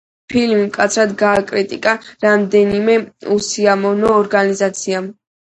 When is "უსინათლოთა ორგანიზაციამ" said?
3.37-5.13